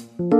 [0.00, 0.39] คุณ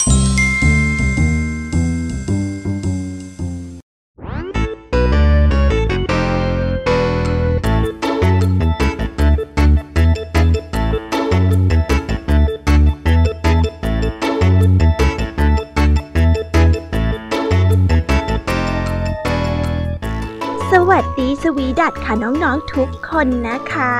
[21.57, 23.93] วีดัตค่ะน้องๆทุกคนนะคะ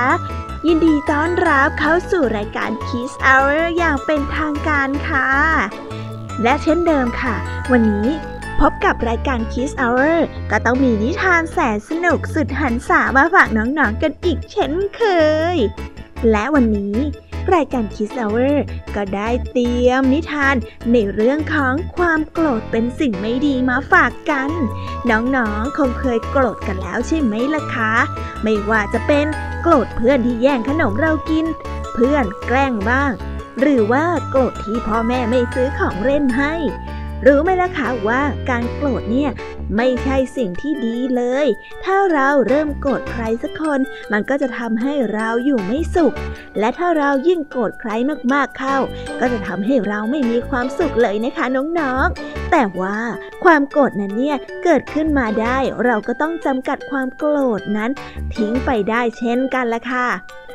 [0.66, 5.28] ยินดีต้อนรับเข้าสู่รายการ Kiss Hour อย่างเป็นทางการค่ะ
[6.42, 7.34] และเช่นเดิมค่ะ
[7.72, 8.06] วันนี้
[8.60, 10.16] พบกับรายการ Kiss Hour
[10.50, 15.02] ก็ต้องมีนิทานแสนสนุกสุดหันษามาฝากน้องๆกันอีกเช่นเค
[15.54, 15.56] ย
[16.30, 16.96] และวันนี้
[17.54, 18.64] รายการคิสลาเวอร์
[18.96, 20.54] ก็ได้เตรียมนิทาน
[20.92, 24.50] ในเรื่องของความโกรธเป็นสิ่งไม่ดีมาฝากกัน
[25.10, 27.92] น้องๆคงเคยโกรธกันแล้วใช่ไหมล่ะคะ
[28.42, 29.26] ไม่ว่าจะเป็น
[29.62, 31.46] โกรธเพื่อนที่แย่งขนมเรากิน
[31.94, 33.12] เพื่อนแกล้งบ้าง
[33.60, 36.54] หรือว่าโกรธที่พ่อแม่ไม่ซื้อของเล่นให้
[37.26, 39.30] รู้ไหมล่ะคะว่าการโกรธเนี่ย
[39.76, 41.46] ไม่ใช่สิ่งที่ดีเลย
[41.84, 43.80] ถ้าเราเริ่มโกรธใครสักคน
[44.12, 46.14] มันก็จะทำให้เราอยู่ไม่สุข
[46.58, 47.90] และถ้าเรายิ่งโกรธใคร
[48.32, 48.76] มากๆเข้า
[49.20, 51.46] ก็จะทำให้เราไม่มีความสุขเลยนะคะ
[51.78, 52.98] น้องๆ แต่ว่า
[53.44, 57.90] ความโกรธนั้นเนี่ยเกิดขึ้นมาได้ เราก็ต้องจำกัดความโกรธนั้น
[58.34, 60.08] ทิ้งไปได้เช่นกันละค่ะ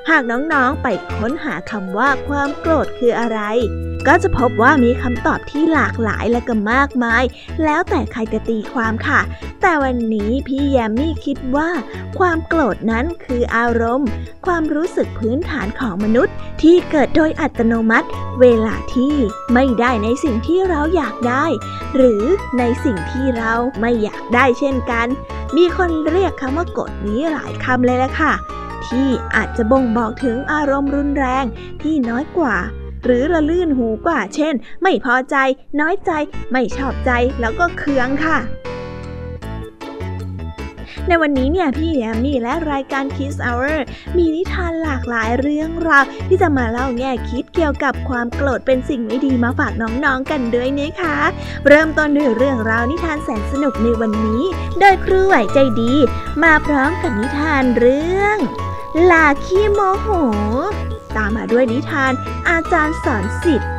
[0.10, 3.40] หากน้องๆไปค้นหาคำว่าความโกรธคืออะไร
[4.08, 7.24] ก็จะพบว่ามีคำตอบที่หลากหลายและก็มากมาย
[7.64, 9.22] แล้วแต่ใครจะตีความค่ะ
[9.62, 11.70] แต่วันนี้พี่แยมมี่คิดว่า
[12.20, 14.10] ความโกรธนั้นคืออารมณ์
[14.46, 18.08] ความรู้สึกพื้นฐานของมนุษย์ ที่เกิดโดยอัตโนมัติ
[18.42, 19.16] เวลาที่
[19.54, 21.46] ไม่ได้ในสิ่งที่เราอยากได้
[21.96, 22.24] หรือ
[22.60, 25.08] ในสิ่งที่เราไม่อยากได้เช่นกัน
[25.58, 28.34] มีคนเรียกคำว่าโกรธนี้หลายคำเลยละค่ะ
[28.88, 31.46] ที่อาจจะบ่งบอกถึงอารมณ์รุนแรง
[31.82, 32.56] ที่น้อยกว่า
[33.04, 35.36] หรือระลื่นหูกว่า เช่น ไม่พอใจ
[35.80, 36.12] น้อยใจ
[36.52, 38.38] ไม่ชอบใจ แล้วก็เคืองค่ะ
[41.08, 43.78] ในวันนี้เนี่ยพี่แอมมี่และรายการ Kiss Hour
[44.18, 51.18] มีนิทานหลากหลายเรื่องราวที่จะมาเล่าแง่คิดเกี่ยวกับความโกรธเป็นสิ่งไม่ดีมาฝากน้องๆกันด้วยนะคะ
[51.68, 54.44] เริ่มต้นด้วยเรื่องราวนิทานแสนสนุกในวันนี้
[54.80, 55.94] โดยครูไหวใจดี
[56.44, 58.38] มาพร้อมกับนิทานเรื่อง
[59.12, 60.08] ลาขี้โมโห
[61.16, 62.12] ตามมาด้วยนิทาน
[62.50, 63.70] อาจารย์สอนสิทธิ์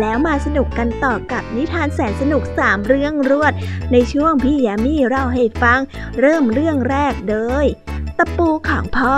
[0.00, 3.52] แล้วมาสนุกกันต่อกับนิทานแสนสนุกสามเรื่องรวด
[3.92, 5.80] ในช่วงพี่แยมี่เล่าให้ฟัง
[6.20, 7.66] เริ่มเรื่องแรกเลย
[8.18, 9.14] ตะปูของพ่อ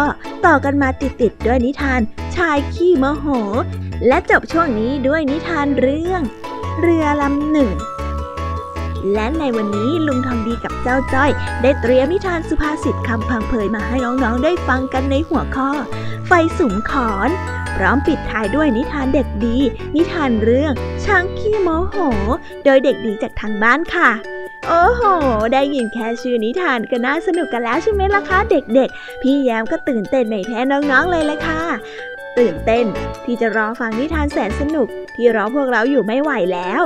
[0.46, 2.00] ต่อกันมาติดๆด้วยนิทาน
[2.36, 3.26] ชายขี้มโห
[4.06, 6.22] และจบช่วงนี้ด้วยนิทานเรื่อง
[6.80, 7.70] เรือลำหนึ่ง
[9.12, 11.30] และในวันนี้ลุงทองดีกับเจ้าจ้อย
[11.62, 15.70] ได้เตรียมนิทานสุภาษิตคำพังเผยมาให้น้องๆได้ฟังกันในหัวข้อ
[16.26, 17.30] ไฟสุมขอน
[17.76, 19.58] พร้อมปิดท้ายด้วยนิทานเด็กดี
[19.94, 20.72] นิทานเรื่อง
[21.04, 21.96] ช้างขี้โมโห
[22.64, 24.10] โดยเด็กดีจากทางบ้านค่ะ
[24.68, 25.02] โอ้โห
[25.52, 31.62] ได้ยินแค่ชื่อนิทานก็น่าสนุกกันแล้วใช่ไหมล่ะคะเด็กๆ พี่แยมก็ตื่นเต้นไม่แพ้น้องๆเลยละค่ะ
[32.38, 32.86] ตื่นเต้น
[33.24, 36.80] ที่จะรอฟังนิทานแสนสนุกที่รอพวกเราอยู่ไม่ไหวแล้ว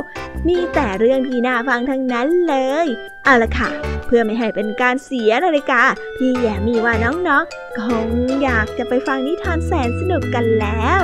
[0.49, 2.87] มีแต่เรื่องที่น่าฟังทั้งนั้นเลย
[3.25, 3.71] เอาละค่ะ
[4.07, 5.83] เพื่อไม่ให้เป็นการเสียนาฬิกา
[6.17, 8.09] พี่แยมมีว่าน้องๆ คง
[8.43, 11.01] อยากจะไปฟังนิทานแสนสนุกกันแล้ว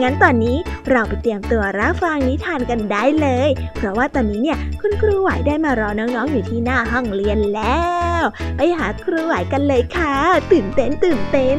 [0.00, 0.56] งั้นตอนนี้
[0.90, 7.82] เราไปเตรียมตัวรับฟังนิทานกันได้เลย เพราะว่าตอนนี้เนี่ยคุณครูไหวได้มารอน้องๆอยู่ที่หน้าห้องเรียนแล้
[8.20, 8.22] ว
[8.56, 10.14] ไปหาครูไหวกันเลยค่ะ
[10.52, 11.58] ตื่นเต้นตื่นเต้น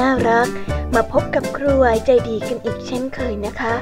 [0.00, 0.48] น่ารัก
[0.94, 3.74] มาพบกับครูไวใจดีกันอีกเช่นเคยนะคะ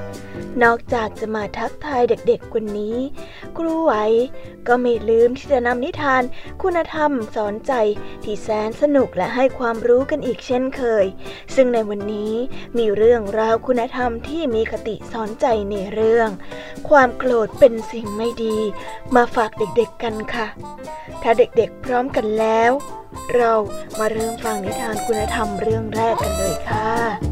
[0.62, 2.96] นอกจากจะมาทักทายเด็กๆคนนี้
[3.58, 3.92] ครูไหว
[4.68, 6.22] ก็ไม่ลืมที่จะนำนิทาน
[6.62, 7.72] คุณธรรมสอนใจ
[8.24, 11.06] ที่แสนสนุกและให้ความรู้กันอีกเช่นเคย
[11.54, 12.34] ซึ่งในวันนี้
[12.78, 16.28] มีเรื่องราวคุณธรรมที่มีคติสอนใจในเรื่อง
[16.88, 18.56] ความโกรธเป็นสิ่งไม่ดี
[19.14, 20.46] มาฝากเด็กๆกันค่ะ
[21.22, 22.72] ถ้าเด็กๆพร้อมกันแล้ว
[23.34, 23.52] เรา
[23.98, 27.27] มาเริ่มฟังนิทานคุณธรรมเรื่องแรกกันเลยค่ะ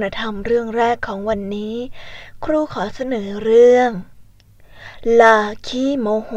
[0.00, 1.74] คุณธรรมเรื่องแรกของวันนี้
[2.44, 3.90] ครูขอเสนอเรื่อง
[5.20, 6.30] ลาขี้โมโห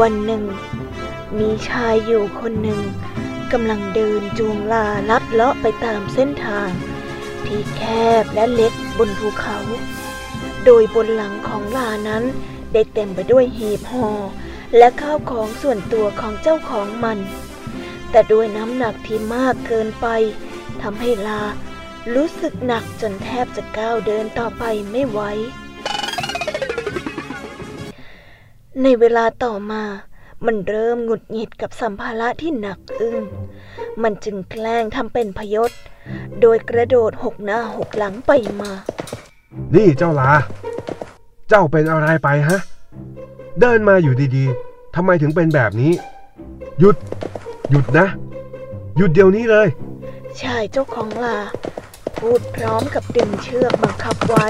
[0.00, 0.42] วันหนึ่ง
[1.38, 2.80] มีชายอยู่คนหนึ่ง
[3.52, 6.68] กำลังเดินจูงลาลัดเลาะไปตามเส้นทาง
[7.46, 7.82] ที่แค
[8.22, 9.58] บและเล็กบนภูเขา
[10.64, 12.24] โดยบนหลังของลานั้น
[12.72, 14.08] ได้เต็มไปด้วยหีบห่อ
[14.76, 17.18] และข้าวของส่วนตัวของเจ้าของมัน
[18.10, 20.06] แต่ด้วยน้ำหนักที่มากเกินไป
[20.82, 21.42] ทำให้ลา
[22.14, 25.20] รู้สึกหนักจนแทบจะก้าวเดินต่อไปไม่ไหว
[28.82, 29.82] ในเวลาต่อมา
[30.44, 33.22] มันเริ่มหงุดหงิดกับสัมภาระที่หนักอึ้ง
[34.02, 35.70] มันจึงแกล้งทำเป็นพยศ
[36.40, 38.70] โดยกระโดดหกหน้าหกหลังไปมา
[39.74, 40.30] นี่เจ้าลา
[41.48, 42.60] เจ้าเป็นอะไรไปฮะ
[43.60, 45.92] เดินมาอยู่ดีๆ ทำไมถึงเป็นแบบนี้
[46.78, 46.96] หยุด
[47.70, 48.06] หยุดนะ
[48.96, 49.68] หยุดเดี๋ยวนี้เลย
[50.42, 51.38] ชายเจ้าของลา
[52.18, 54.46] พูดพร้อมกับดึงเชือกบังคับไว้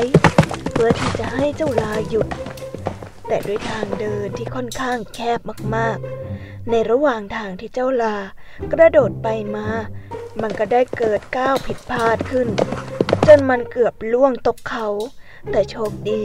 [0.72, 2.28] เพื่อที่จะให้เจ้าลาหยุด
[3.28, 5.40] แต่ด้วยทางเดินที่ค่อนข้างแคบ
[5.76, 8.16] มากๆ ในระหว่างทางที่เจ้าลา
[8.72, 9.66] กระโดดไปมา
[10.42, 12.48] มันก็ได้เกิดก้าวผิดพลาดขึ้น
[13.26, 14.88] จนมันเกือบล่วงตกเขา
[15.50, 16.22] แต่โชคดี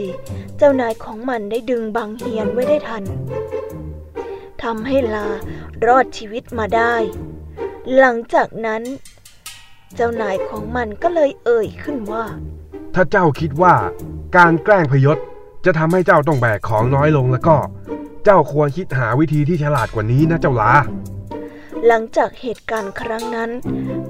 [0.56, 3.04] เจ้านายของมันได้ดึงบังเฮียนไว้ได้ทัน
[4.62, 5.28] ทำให้ลา
[5.86, 6.94] รอดชีวิตมาได้
[7.98, 8.82] หลังจากนั้น
[9.94, 12.24] เจ้านายของมันก็เลยเอ่ยขึ้นว่า
[12.94, 13.74] ถ้าเจ้าคิดว่า
[14.36, 15.18] การแกล้งพยศ
[15.64, 17.56] จะทำให้เจ้าต้องแบกของน้อยลงแล้วก็
[18.24, 20.72] เจ้าควรคิดหาวิธีที่ฉลาดกว่านี้นะเจ้าลา
[21.86, 23.50] หลังจากเหตุการณ์ครั้งนั้น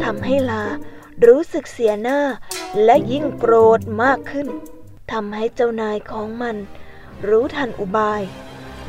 [0.05, 0.65] ทำให้ลา
[1.27, 2.21] รู้สึกเสียหน้า
[2.85, 4.49] และยิ่งโกรธมากขึ้น
[5.13, 6.57] ทำให้เจ้านายของมัน
[7.29, 8.23] รู้ทันอุบาย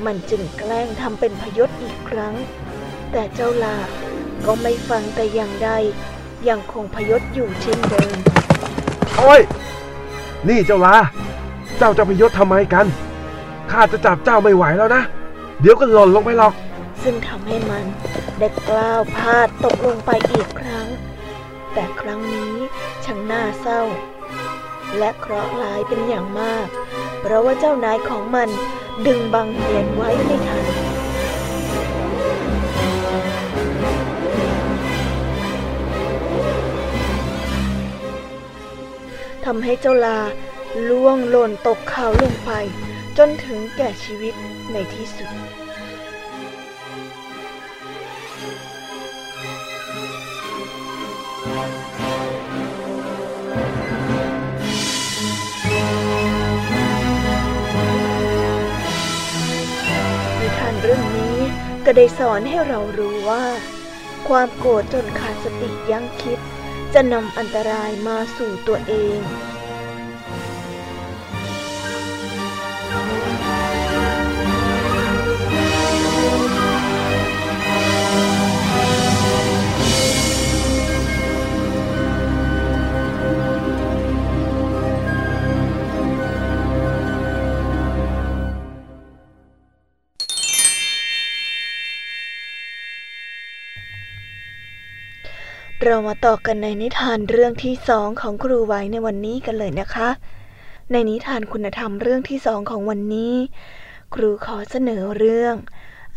[0.06, 2.36] มันจึงแกล้งทำเป็นพยศอีกครั้ง
[3.12, 3.78] แต่เจ้าลา
[4.46, 5.70] ก็ไม่ฟังแต่อย่างใด
[6.50, 8.16] ยังคงพยศอยู่เช่นเดิม
[9.18, 9.42] โอ้ย
[10.48, 12.86] นี่เจ้าลาเจ้าจะพยศทำไมกัน
[13.72, 15.04] ข้าจะจับเจ้าไม่ไหวแล้วนะ
[15.62, 16.54] เดี๋ยวก็หล่นลงไปหรอก
[17.04, 17.86] ซึ่งทำให้มัน
[18.40, 20.88] ได้กล้าวพลาดตกลงไปอีกครั้ง
[21.74, 22.54] แต่ครั้งนี้
[23.04, 23.82] ช่างน่าเศร้า
[24.98, 26.68] และเคราะห์ร้ายเป็นอย่างมาก
[27.22, 28.50] เพราะว่าเจ้านายของมัน
[29.08, 30.66] ดึงบังเหียนไว้ไม่ทัน
[39.46, 40.20] ทำให้เจ้าลา
[40.90, 42.52] ล่วงหล่นตกเขาลงไป
[43.18, 44.34] จนถึงแก่ชีวิต
[44.74, 45.30] ในที่สุด
[60.40, 61.38] นิทานเรื่องนี้
[61.86, 63.44] ก็ได้สอนให้เรารู้ว่า
[64.28, 66.40] ความโกรธจนขาดสติยั้งคิด
[66.94, 69.20] จะนำอันตรายมาสู่ตัวเอง
[95.88, 100.10] เรามาต่อกันในนิทานเรื่องที่สองของครูไว้ในวันนี้กันเลยนะคะ
[100.92, 103.36] ในนิทานคุณธรรมเรื่องที่สองของวันนี้
[104.14, 105.56] ครูขอเสนอเรื่อง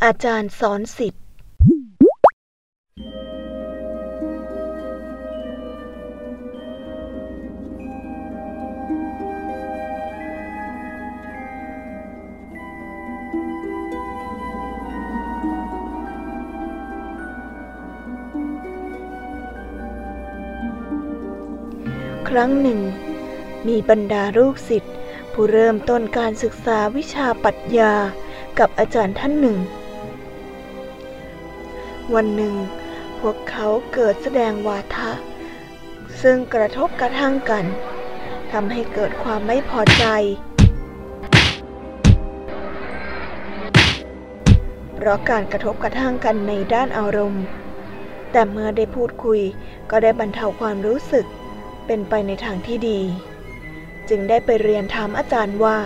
[0.04, 1.24] อาจารย์สอนสิทธิ์
[22.36, 22.80] รั้งหนึ่ง
[23.68, 24.94] มีบรรดาลูกศิษย์
[25.32, 27.92] ผู้เริ่มต้นการศึกษาวิชาปรัชญา
[28.58, 29.58] กับอาจารย์ท่านหนึ่ง
[32.14, 32.54] วันหนึ่ง
[33.20, 35.10] พวกเขาเกิดแสดงวาทะ
[36.22, 37.64] ซึ่งกระทบกระทั่งกัน
[38.52, 40.04] ทำให้เกิดความไม่พอใจ
[44.94, 47.44] เพราะการกระทบกระทั่งกันในด้านอารมณ์
[48.32, 49.40] แต่เมื่อได้พูดคุย
[49.90, 51.26] ก็ได้บรรเทาความรู้สึก
[51.86, 53.00] เป็นไปในทางที่ดี
[54.08, 55.78] จึงได้ไปเรียนถามอาจารย์ว่า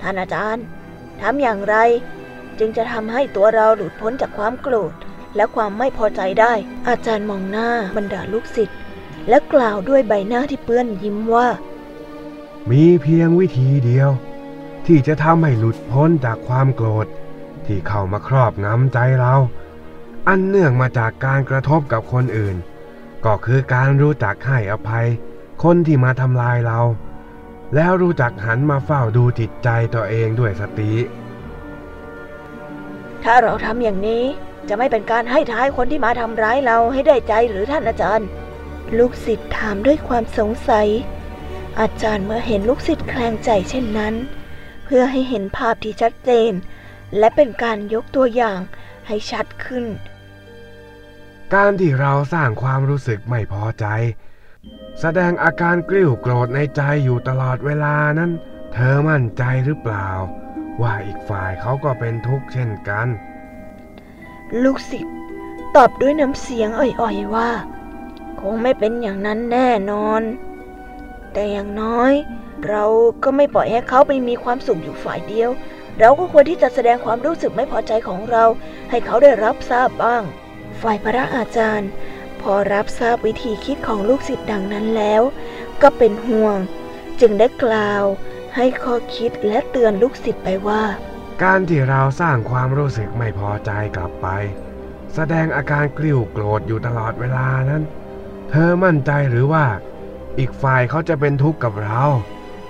[0.00, 0.64] ท่านอาจารย์
[1.20, 1.76] ทำอย่างไร
[2.58, 4.92] จึงจะทำให้ตัวเราหลุดพ้นจากความโกรธ
[5.36, 6.52] และความไม่พอใจได้
[6.88, 8.78] อาจารย์มองหน้าบรรดาลูกศิษย์
[9.28, 11.48] และกล่าวด้วยใบหน้าที่เปื้อนยิ้มว่า
[12.70, 14.10] มีเพียงวิธีเดียว
[14.86, 17.06] ที่จะทำให้หลุดพ้นจากความโกรธ
[17.66, 19.34] ที่เข้ามาครอบงำใจเรา
[20.28, 22.56] อันเนื่องมาจากการกระทบกับคนอื่น
[23.24, 25.06] ก็คือการรู้จักให้อภัย
[25.62, 26.80] คนที่มาทำลายเรา
[27.74, 30.92] แล้วรู้จักหันมาเฝ้าดูจิตใจตัวเองด้วยสติ
[33.24, 34.24] ถ้าเราทำอย่างนี้
[34.68, 38.28] จะไม่เป็นการให้ท้ายคนที่มาทำร้ายเราให้ได้ใจหรือท่านอาจารย์
[38.98, 40.88] ลูกศิษย์ถามด้วยความสงสัย
[41.80, 44.14] อาจารย์เมื่อเห็นลูกศิษย์แคลงใจเช่นนั้น
[44.84, 46.52] เพื่อให้เห็นภาพที่ชัดเจน
[47.18, 48.60] และเป็นการยกตัวอย่าง
[49.06, 49.84] ให้ชัดขึ้น
[51.54, 53.86] การที่เราสร้างความรู้สึกไม่พอใจ
[55.00, 58.30] แสดงอาการกริ้วโกรธในใจอยู่ตลอดเวลานั้น
[58.72, 60.08] เธอมั่นใจหรือเปล่า
[60.82, 63.08] ว่าอีกฝ่ายเขาก็เป็นทุกข์เช่นกัน
[64.62, 65.16] ลูกศิษย์
[65.76, 67.50] ตอบด้วยน้ำเสียงอ่อยๆว่า
[68.40, 70.22] คงไม่เป็นอย่างนั้นแน่นอน
[71.32, 72.12] แต่อย่างน้อย
[72.68, 72.84] เรา
[73.22, 75.50] ก็ไม่ปล่อยให้เขาไปมีความสุขอยู่ฝ่ายเดียว
[75.98, 78.44] เราก็ควรที่จะแสดงความรู้สึกไม่พอใจของเรา
[78.90, 80.22] ให้เขาได้รับทราบบ้าง
[80.82, 81.90] ฝ่ายพระอาจารย์
[82.40, 85.22] พอรับทราบวิธีคิดของลูกศิษย์ดังนั้นแล้ว
[85.82, 86.58] ก็เป็นห่วง
[87.20, 88.04] จึงได้กล่าว
[88.56, 90.82] ให้ข้อคิดและเตือนลูกศิษย์ไปว่า
[91.42, 94.28] การที่เราสร้างความรู้สึกไม่พอใจกลับไป
[95.14, 97.82] แสดงอาการกลิ้วโกรธอยู่ตลอดเวลานั้น
[98.50, 99.66] เธอมั่นใจหรือว่า
[100.38, 102.02] อีกฝ่ายเขาจะเป็นทุกข์กับเรา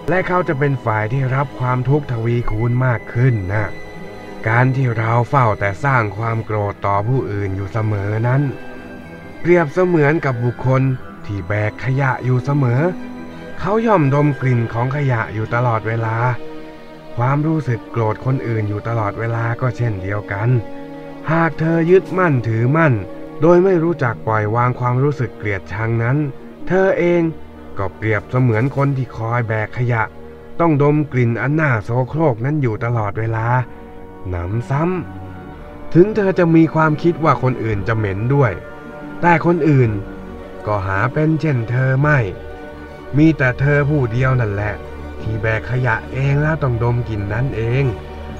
[0.08, 3.66] และเขาจะเป็นฝ่ายที่รับความทุกข์ทวีคูณมากขึ้นนะ
[4.48, 8.42] การที่เราเฝ้าแต่สร้างความโกรธต่อผู้อื่นอยู่เสมอนั้น
[9.40, 10.82] เปรียบเสมือนกับบุคคล
[11.26, 12.82] ที่แบกขยะอยู่เสมอ
[13.58, 16.16] เขาย่อมดมกลิ่นของขยะอยู่ตลอดเวลา
[17.16, 20.48] ความรู้สึกโกรธคนอื่นอยู่ตลอดเวลาก็เช่นเดียวกัน
[21.30, 22.94] หากเธอยึดมั่นถือมั่น
[23.40, 26.16] โดยไม่รู้จักปล่อยวางความรู้สึกเกลียดชังนั้น
[26.68, 27.22] เธอเอง
[27.78, 30.02] ก็เปรียบเสมือนคนที่คอยแบกขยะ
[30.60, 33.46] ต้องดมกลิ่นอันน่าโสโครกนั้นอยู่ตลอดเวลา
[34.28, 38.52] หนำซ้ำถึงเธอจะมีความคิดว่าคนอื่นจะเหม็นด้วย
[39.20, 39.90] แต่คนอื่น
[40.66, 42.18] ก็หาเป็นเช่นเธอไม่
[43.16, 44.74] มีแต่เธอผู้เดียวนั่นแหละ
[45.20, 47.84] ที่แบกขยะเองแล้วต้องดมกลิ่นนั้นเอง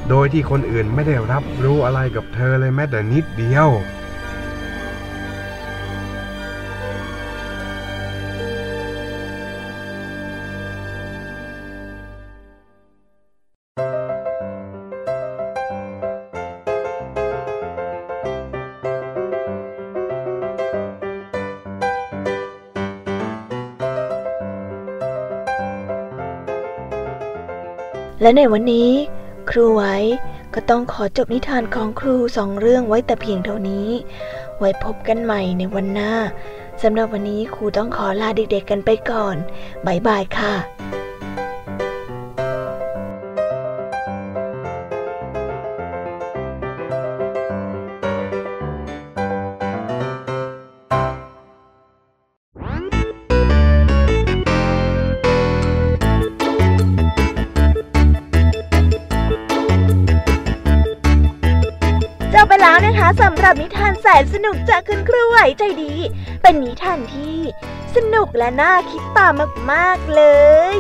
[0.09, 3.69] โดยที่คนอื่นไม่ได้รับรู้อะไรกับเธอเลยแม้แต่นิดเดียว
[28.31, 28.91] และในวันนี้
[29.51, 29.97] ครูไว้
[30.55, 33.89] ก็ต้องขอจบนิทานของครูสองเรื่องไว้แต่เพียงเท่านี้
[34.59, 36.13] ไว้พบกันใหม่ในวันหน้า
[36.83, 39.37] สำหรับวันนี้ครูต้องขอลาเด็กๆกันไปก่อน
[39.87, 41.00] บ๊ายบายค่ะ
[63.53, 65.95] กับนิทานแสนสนุกจากคุณครูไหวใจดี
[66.43, 67.39] เป็นนิทานที่
[67.95, 69.33] สนุกและน่าคิดตาม
[69.73, 70.23] มากๆเล
[70.75, 70.77] ย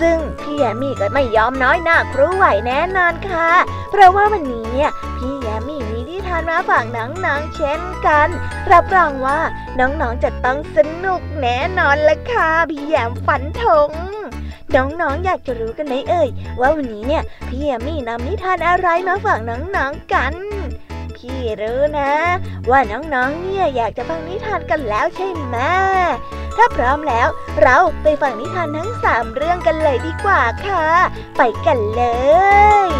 [0.00, 3.50] ซึ่งพี่แยมี่ก็ไม่ยอมน้อยหน้าครูไหวแน่นอนค่ะ
[3.90, 8.28] เพราะว่าวันนี้เนี่ยพี่แยมี่มีนิทานมาฝากน้องๆเช่นกัน
[8.72, 9.40] รับรองว่า
[9.78, 13.90] น้องๆจะต้องสนุกแน่นอนละค่ะพี่แยมฝันธง
[14.76, 16.28] น้องๆอยากจะรู้กันไหมเอ่ย
[16.60, 20.34] ว่าวันนี้เนี่ยพี่แยมมี่นำนิทานอะไรมาฝากน้องๆกัน
[21.20, 22.12] พี่รู้นะ
[22.70, 25.56] ว่าน้องๆ เนี่ยอยากจะฟังนิทานกันแล้วใช่ไหม
[26.56, 27.28] ถ้าพร้อมแล้ว
[27.62, 30.86] เราไปฟังนิทานทั้งสามเรื่องกันเลยดีกว่าค่ะ
[31.36, 32.02] ไปกันเล
[32.86, 32.90] ย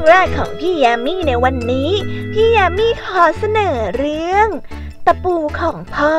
[0.00, 1.90] รื่องแรกของพี่ยามีในวันนี้
[2.32, 4.48] พี่ยามีขอเสนอเรื่อง
[5.06, 6.16] ตะปูของพ่อ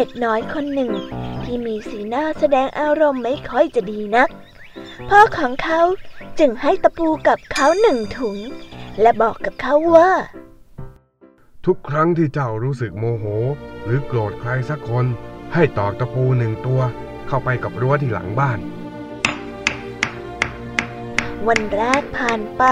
[0.00, 0.92] ด็กน้อยคนหนึ่ง
[1.44, 4.28] ที่มีสีหน้าแสดงอารมณ์ไม่ค่อยจะดีนัก
[5.08, 5.80] พ่อของเขา
[6.38, 8.38] จึงให้ตะปูกับเขาหนึ่งถุง
[9.00, 10.10] และบอกกับเขาว่า
[11.66, 13.24] ทุกครั้งที่เจ้ารู้สึกโมโห
[13.84, 15.06] หรือโกรธใครสักคน
[15.54, 16.80] ให้ตอกตะปูหนึ่งตัว
[17.28, 18.58] เข้าไปกับรั้วที่หลังบ้าน
[21.48, 22.62] วันแรกผ่านไป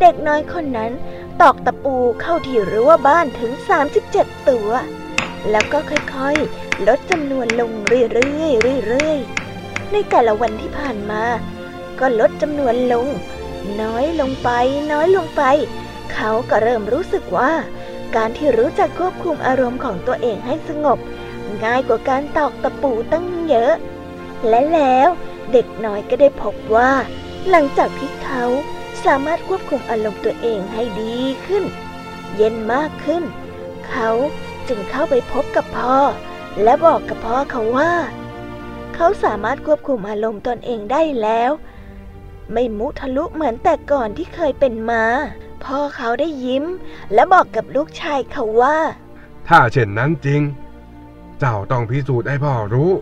[0.00, 0.92] เด็กน้อยคนนั้น
[1.40, 3.52] ตอกตะปูเข้าที่รั้วบ้านถึง
[4.02, 4.70] 37 ตัว
[5.50, 11.22] แล้วก็ค่อยๆ ลดจำนวนลงเรื่อยๆเรื่อยๆ ในแต่ละวันที่ผ่านมา
[12.00, 13.06] ก็ลดจำนวนลง
[13.82, 14.50] น้อยลงไป
[14.92, 15.42] น้อยลงไป
[16.12, 17.52] เขาก็เริ่มรู้สึกว่า
[18.16, 20.98] การที่รู้จักควบคุมอารมณ์ของตัวเองให้สงบ
[21.64, 23.72] ง่ายกว่าการตอกตะปูตั้งเยอะ
[24.48, 25.08] และแล้ว
[25.52, 26.92] เด็กน้อยก็ได้พบว่า
[27.50, 28.44] หลังจากที่เขา
[29.04, 31.64] สามารถควบคุมอารมณ์ตัวเองให้ดีขึ้น
[32.36, 33.22] เย็นมากขึ้น
[33.88, 34.10] เขา
[34.68, 35.96] จึงเข้าไปพบกับพ่อ
[36.62, 37.92] และบอกกับพ่อเขาว่า
[38.94, 41.50] เขาสามารถควบคุมอารมณ์ตนเองได้แล้ว
[42.52, 45.04] ไม่มุทะลุเหมือนแต่ก่อนที่เคยเป็นมา
[45.64, 46.64] พ่อเขาได้ยิ้ม
[47.14, 48.78] และบอกกับลูกชายเขาว่า
[49.48, 50.42] ถ้าเช่นนั้นจริง
[51.38, 52.92] เจ้าต้องพิสูจน์ให้พ่อรู้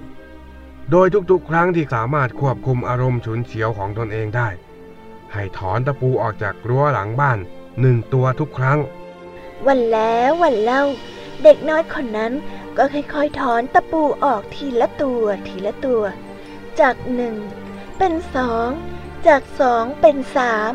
[0.90, 4.48] โดยทุกๆ ครั้งที่สามารถควบคุมอารมณ์ฉุนเฉียวของตนเองได้
[5.33, 7.38] ให้ถอนตะปูออกจากรั้วหลังบ้าน
[7.81, 8.79] หนึ่งตัวทุกครั้ง
[9.66, 10.83] วันแล้ววันเล่า
[11.44, 12.33] เด็กน้อยคนนั้น
[12.76, 16.02] ก็ค่อยๆถอนตะปูออกทีละตัวทีละตัว
[16.80, 17.37] จากหนึ่ง
[17.98, 18.68] เป็นสอง
[19.26, 20.72] จากสองเป็นสาม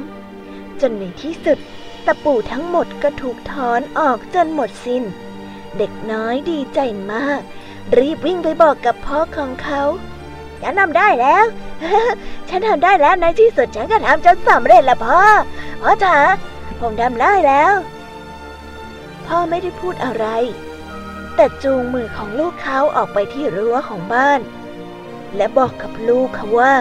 [0.82, 1.60] จนในที่สุด
[2.06, 5.04] ตะปูทั้งหมดก็ถูกถอนออกจนหมดสิน้น
[5.78, 6.80] เด็กน้อยดีใจ
[7.12, 7.42] มาก
[7.98, 9.82] รีบวิ่งไปบอกกับพ่อของเขา
[10.62, 11.44] ฉันทำได้แล้ว
[12.50, 15.20] ฉันทำได้แล้วในที่สุดฉันก็ทำจนสำเร็จแล้วพ่อ
[15.82, 16.16] พ่อจ๋า
[16.80, 17.74] ผมทำได้แล้ว
[19.34, 20.26] พ่อไม่ได้พูดอะไร
[21.36, 24.40] แต่จูงมือของลูกเขาออกไปที่รั้วของบ้าน
[25.36, 26.76] และบอกกับลูกเขาว่า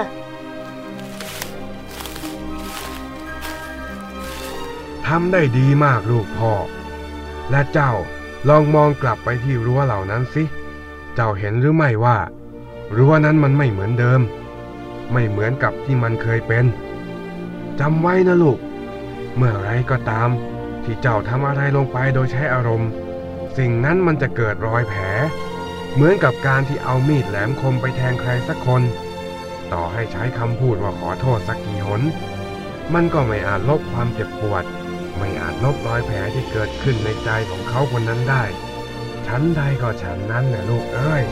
[5.06, 6.52] ทำได้ดีมากลูกพ่อ
[7.50, 7.92] และเจ้า
[8.48, 10.44] ลองมองกลับไปที่รั้วเหล่านั้นสิ
[11.14, 12.18] เจ้าเห็นหรือไม่ว่า
[12.96, 14.20] รั้วนั้นมันไม่เหมือนเดิม
[15.12, 16.64] ไม่เหมือนกับที่มันเคยเป็น
[17.80, 18.58] จำไว้นะลูก
[19.36, 20.30] เมื่อไรก็ตาม
[20.84, 22.90] ที่เจ้าทำอะไรลงไปโดยใช้อารมณ์
[23.58, 25.02] สิ่งนั้นมันจะเกิดรอยแผล
[25.94, 28.82] เหมือนกับการที่เอามีดแหลมคมไปแทงใครสักคน
[29.72, 32.02] ต่อให้ใช้คำพูดว่าขอโทษสักกี่หน
[32.94, 34.64] มันก็ไม่อาจลบความเจ็บปวด
[35.18, 38.44] ไม่อาจลบรอยแผลที่เกิดขึ้นในใจของเขาคนนั้นได้
[39.26, 41.24] ฉันใดก็ฉันนั้นแหละลูกเอ้ย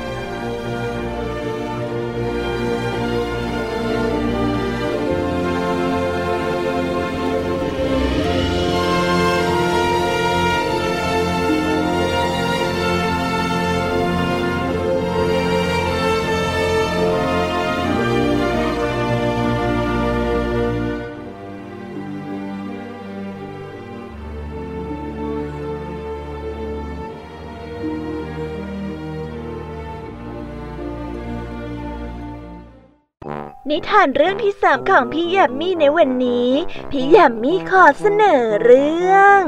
[33.78, 36.50] นิทานเรื่องที่สามของพี่ยามี่ในวันนี้
[36.90, 39.42] พี่ยามี่ขอเสนอเรื่อง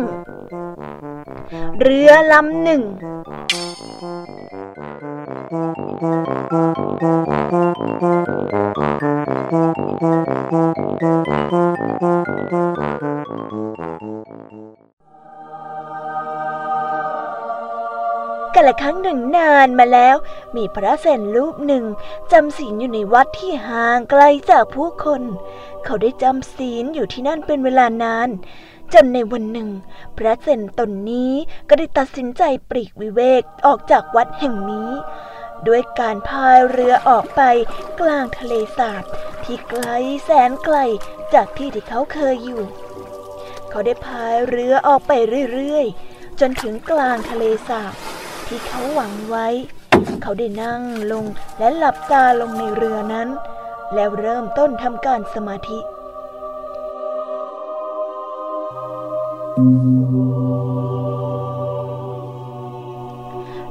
[1.81, 2.83] เรือลำหนึ่ง
[18.61, 20.17] กันละครั้งหนึ่งนานมาแล้ว
[20.57, 21.85] มีพระเซนรูปหนึ่ง
[22.33, 25.23] จำศีลอยู่ในวัดที่ห่างไกลจากผู้คน
[25.85, 28.29] เขาได้จำศีลอยู่ที่นั่นเป็นเวลานาน
[28.95, 29.69] จนในวันหนึ่ง
[30.17, 31.33] พระเซนตนนี้
[31.69, 34.91] ก็ได้ตัดสินใจปลีกวิเวกออกจากวัดแห่งนี้
[35.69, 37.43] ด้วยการพายเรือออกไป
[38.01, 39.03] กลางทะเลสาบ
[39.45, 39.85] ที่ไกล
[40.25, 40.77] แสนไกล
[41.35, 42.63] จากที่ที่เขาเคยอยู่
[43.71, 45.13] เขาได้พายเรือออกไป
[45.53, 47.95] เรื่อยๆ จนถึงกลางทะเลสาบ
[48.49, 49.47] ที่เขาหวังไว้
[50.23, 50.83] เขาได้นั่ง
[51.13, 51.25] ลง
[51.59, 53.29] และหลับตาลงในเรือนั้น
[53.95, 55.79] แล้วเริ่มต้นทำการสมาธิ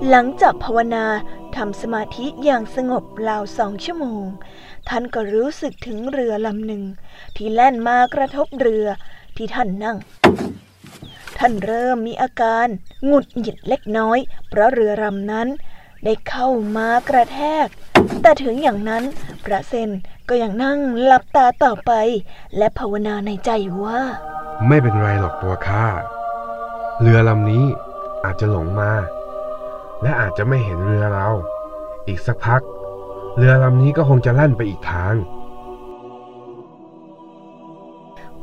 [0.09, 1.05] หลังจากภาวนา
[1.55, 4.23] ทำสมาธิอย่างสงบราวสองชั่วโมง
[4.89, 6.83] ท่านก็รู้สึกถึงเรือลำหนึ่ง
[7.35, 8.85] ที่แล่นมากระทบเรือ
[9.37, 9.97] ที่ท่านนั่ง
[11.37, 12.67] ท่านเริ่มมีอาการ
[13.05, 14.17] หงุดหงิดเล็กน้อย
[14.49, 15.47] เพราะเรือลำนั้น
[16.03, 16.47] ได้เข้า
[16.77, 17.67] มากระแทก
[18.21, 19.03] แต่ถึงอย่างนั้น
[19.45, 19.89] พระเซน
[20.29, 21.91] ก็ยังนั่งหลับตาต่อไป
[22.57, 23.49] และภาวนาในใจ
[23.83, 23.99] ว่า
[24.67, 25.87] ไม่เป็นไรหรอกตัวข้า
[27.01, 27.65] เรือลำนี้
[28.25, 28.91] อาจจะหลงมา
[30.01, 31.27] และอาจจะไม่เห็นเรือเรา
[32.07, 32.61] อีกสักพัก
[33.37, 35.15] เรือลำนี้ก็คงจะแล่นไปอีกทาง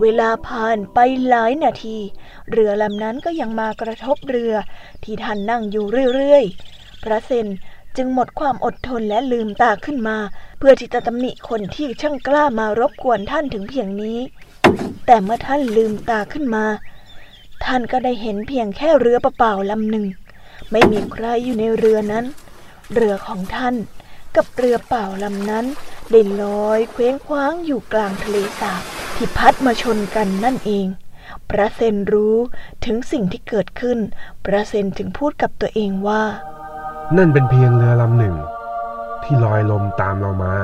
[0.01, 1.99] เวลาผ่านไปหลายนาที
[2.51, 4.55] เรือลำนั้นก็ยังมากระทบเรือ
[5.05, 7.49] ที่ท่านนั่งอยู่เรื่อยๆ พระเซน
[7.97, 10.19] จึงหมดความอดทนและลืมตาขึ้นมา
[10.59, 14.19] เพื่อที่จะตำหนิคนที่ช่างกล้ามารบกวนท่านถึงเพียงนี้
[15.07, 16.65] แต่เมื่อท่านลืมตาขึ้นมา
[17.65, 20.07] ท่านก็ได้เห็นเพียงแค่เรือเปล่าๆลำหนึ่ง
[20.71, 22.25] ไม่มีใครอยู่ในเรือนั้น
[22.95, 23.75] เรือของท่าน
[24.37, 25.67] กับเรือเปล่าลำนั้น
[26.11, 28.83] ได้ลอยเคว้งคว้างอยู่กลางทะเลสาบ
[29.17, 30.87] ที่พัดมาชนกันนั่นเอง
[31.51, 32.37] พระเซนรู้
[32.85, 33.99] ถึงสิ่งที่เกิดขึ้น
[34.45, 36.23] พระเซนจึงพูดกับตัวเองว่า
[37.17, 38.35] นั่นเป็นเพียงเรือลำหนึ่ง
[39.23, 40.55] ที่ลอยลมตามเรามา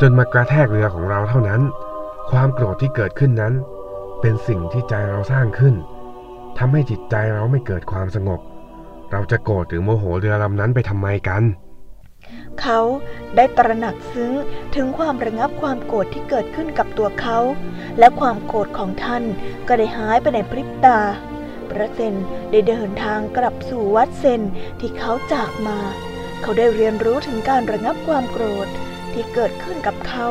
[0.00, 1.62] จนมากระแทกเรือของเราเท่านั้น
[2.30, 3.54] ความโกรธที่เกิดขึ้นนั้น
[4.20, 5.74] เป็นสิ่งที่ใจเราสร้างขึ้น
[6.58, 8.40] ทำให้จิตใจเราไม่เกิดความสงบ
[9.10, 11.42] เราจะโกรธหรือโมโหเรือลำนั้นไปทำไมกัน
[12.62, 12.80] เขา
[13.36, 14.32] ได้ตระหนักซึ้ง
[14.74, 17.38] ถึงความระงับความโกรธที่เกิดขึ้นกับตัวเขา
[17.98, 19.24] และความโกรธของท่าน
[19.68, 21.00] ก็ได้หายไปในพริบตา
[21.70, 22.14] พระเซน
[22.50, 24.42] ได้เดินทางกลับสู่วัดเซน
[24.80, 25.78] ที่เขาจากมา
[26.42, 28.68] เขาได้เรียนรู้ถึงการระงับความโกรธ
[29.12, 30.28] ที่เกิดขึ้นกับเขา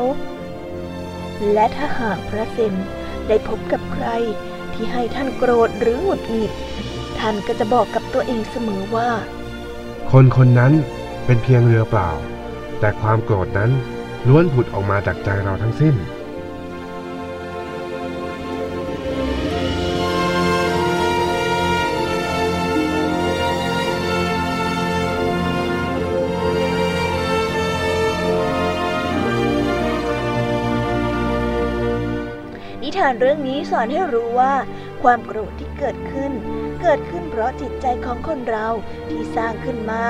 [1.52, 2.74] และถ้าหากพระเซน
[3.28, 4.06] ได้พบกับใคร
[4.72, 6.52] ที่ให้ท่านโกรธหรือหงุดหงิด
[7.18, 9.10] ท่านก็จะบอกกับตัวเองเสมอว่า
[10.10, 10.72] คนคนนั้น
[11.26, 12.10] เป็นเพียงเรือเปล่า
[12.80, 13.70] แต่ความโกรธนั้น
[14.28, 15.94] ล้วนผุดออกมาจากใจเราทั้งสิ้น
[32.82, 34.54] นิทานเรื่องนี้สอนให้รู้ว่า
[35.02, 36.32] ความโกรธที่เกิดขึ้น
[36.82, 38.68] เกิดขึ้นเพราะจิตใจของคนเรา
[39.08, 40.02] ที่สร้างขึ้นมา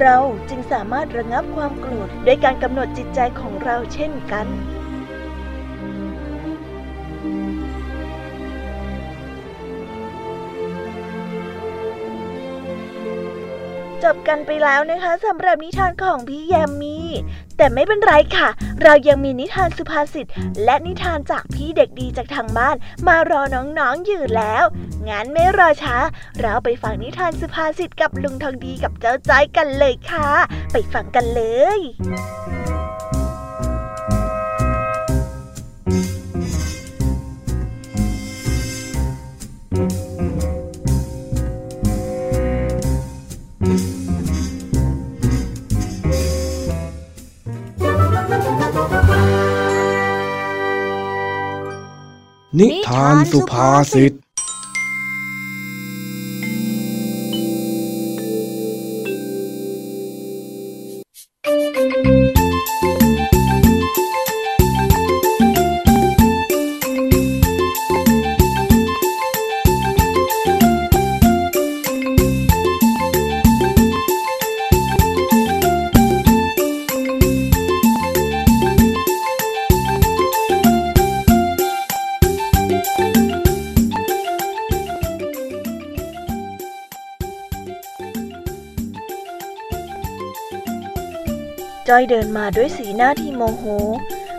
[0.00, 0.16] เรา
[0.48, 4.46] จึงสามารถระงับความโกรธด้วยการกำหนดจิตใจของเราเช่นกัน
[14.04, 17.08] จบกันไปแล้วนะคะสำหรับนิทานของพี่แยมมี่
[17.56, 18.48] แต่ไม่เป็นไรค่ะ
[18.82, 20.26] เรายังมีนิทานสุภาษิต
[20.64, 24.64] และนิทานจากพี่เด็กดีจากทางบ้าน มารอน้องๆอยู่แล้ว
[25.08, 25.96] งั้นไม่รอช้า
[26.40, 30.28] เราไปฟังนิทานสุภาษิตกับลุงทองดีกับเจ้าใจกันเลยค่ะ
[30.72, 31.42] ไปฟังกันเล
[31.78, 31.80] ย
[52.60, 54.12] นิทานสุภาษิต
[92.50, 93.64] ดินมาด้วยสีหน้าที่โมโห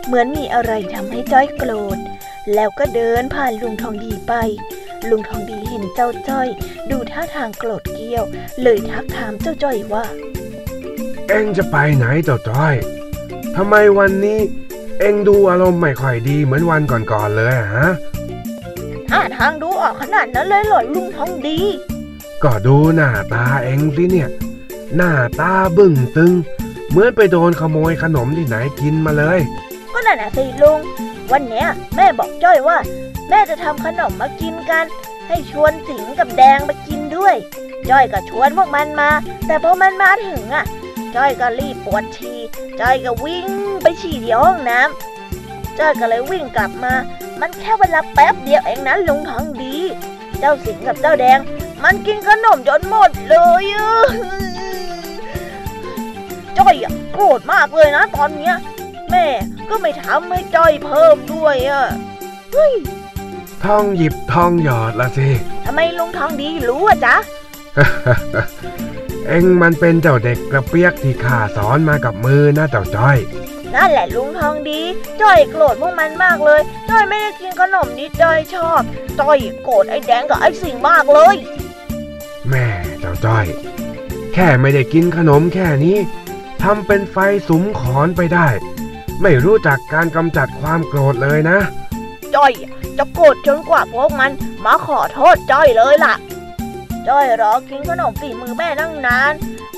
[0.06, 1.98] เหมือนมีอะไรทำให้จ้อยโกรธ
[2.54, 4.32] แล้วก็เดินผ่านลุงทองดีไป
[5.10, 6.48] ลุงทองดีเห็นเจ้าจ้อย
[6.90, 8.24] ดูท่าทางโกรธเกรี้ยว
[8.62, 10.04] เลยทักถามเจ้าจ้อยว่า
[11.28, 12.74] เอ็งจะไปไหนเจ้าจ้อย
[13.56, 14.40] ทำไมวันนี้
[15.00, 17.88] เอ็งดูอารมณ์ไม่ค่อยดีเหมือนวันก่อนๆเลยอะฮะ
[19.10, 21.58] ท่าทางดูออกขนาดนั้นเลยเหรอลุงทองดี
[22.42, 24.28] ก็ดูหน้าตาเอ็งสิเนี่ย
[24.96, 26.32] หน้าตาบึ้งตึง
[26.92, 29.40] เหมือนไปโดนขโมยขนมที่ไหนกินมาเลย
[29.92, 30.80] ก็นั่นน่ะสิลุง
[31.32, 32.78] วันเนี้ย แม่บอกจ้อยว่า
[33.28, 34.84] แม่จะทำขนมมากินกัน
[35.28, 37.34] ให้ชวนสิงกับแดงมากินด้วย
[37.90, 39.10] จ้อยก็ชวนพวกมันมา
[39.46, 40.64] แต่พอมันมาถึงอะ
[41.16, 42.38] จ้อยก็รีบปวดฉี่
[42.80, 43.48] จ้อยก็วิ่ง
[43.82, 46.94] ไปฉี่ที่ห้องน้ำจ้อยก็เลยวิ่งกลับมา
[47.40, 49.76] มันแค่เวลาแป๊บเดียวเองนะลุงทองดี
[50.38, 51.38] เจ้าสิงกับเจ้าแดง
[51.82, 53.80] มันกินขนมจนหมดเลยอ
[56.58, 58.54] จ้อยอะโกรธมากเลยนะตอนเนี้ย
[59.10, 59.26] แม่
[59.68, 61.84] ก็ไม่ทำให้จ้อยเพิ่มด้วยอะ
[62.52, 62.72] เฮ้ย
[63.64, 65.28] ทองหยิบทองหยอดละสิ
[65.64, 67.16] ทำไมลุงทองดีรู้อะจ๊ะ
[69.26, 73.18] เอ็งมันเป็นเจ้าเด็กกระเปียกที่ข้าสอนมากับมือนะเจ้าจ้อย
[73.74, 74.80] นั่นแหละลุงทองดี
[75.22, 76.60] จ้อยโกรธพวกมันมากเลย
[76.90, 78.80] จ้อยไม่ได้กินขนมที่จ้อยชอบ
[79.20, 81.36] จ้อยโกรธไอ้แดงกับไอ้สิงห์มากเลย
[82.48, 82.66] แม่
[83.00, 83.46] เจ้าจ้อย
[84.34, 85.96] แค่ไม่ได้กินขนมแค่นี้
[86.62, 87.16] ทำเป็นไฟ
[87.48, 88.48] สุมขอนไปได้
[89.22, 91.58] ไม่รู้จักการกำจัดความโกรธเลยนะ
[92.34, 92.52] จ้อย
[92.98, 94.30] จะโกรธจนกว่าพวกมัน
[94.64, 96.14] มาขอโทษจ้อยเลยล่ะ
[97.08, 99.32] จ้อยรอกินขนมฝีมือแม่ตั้งนาน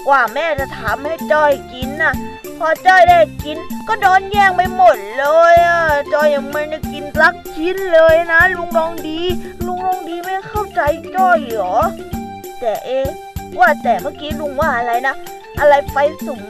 [0.07, 2.14] กว่าแม่จะทำให้จ้อยกินน่ะ
[2.59, 3.57] พอจ้อยได้กิน
[3.88, 5.81] ก็โดนแย่งไปหมดเลยอะ
[6.12, 9.20] จ้อยยังไม่ได้กินสักชิ้นเลยนะ ลุงรองดี
[9.66, 10.81] ลุงรองดีไม่เข้าใจ
[11.16, 11.77] จ้อยเหรอ
[12.61, 13.09] แต่เอะ
[13.59, 15.14] ว่าแต่เมื่อกี้ลุงว่าอะไรนะ
[15.59, 16.42] อะไรไฟสุม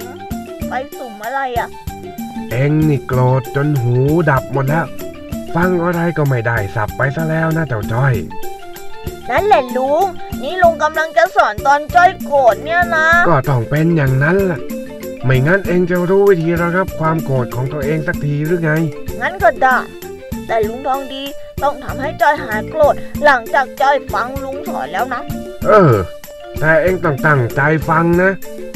[0.66, 1.68] ไฟสุมอะไรอะ
[2.50, 3.96] เอ็งนี่โกรธจนหู
[4.30, 4.86] ดับหมดแล้ว
[5.54, 8.14] ฟังอะไรก็ไม่ได้สับไปซะแล้วนะเจ้าจ้อย
[9.30, 10.06] นั่นแหละลุง
[10.42, 14.60] นี่ลุงกำลังจะสอนตอนจ้อยโกรธเนี่ยนะ ก็ต้องเป็นอย่างนั้นแหละ
[15.24, 18.72] ไม่งั้นเอ็งจะรู้วิธีระงับความโกรธของตัวเองสักทีหรือไง
[19.20, 19.76] งั้นก็ได้
[20.46, 21.22] แต่ลุงทองดี
[21.62, 25.22] ต้องทำให้จ้อยหายโกรธหลังจากจ้อยฟังลุงสอนแล้วนะ
[25.66, 25.92] เออ
[26.60, 28.30] แต่เอ็งต้องตั้งใจฟังนะ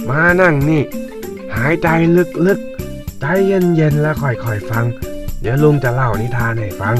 [0.09, 0.83] มานั่งนี่
[1.59, 1.89] หายใจ
[2.47, 4.85] ลึกๆ ใจเย็นๆ แล้วค่อยๆฟัง
[5.41, 6.97] เดี๋ยวลุงจะเล่านิทานให้ฟัง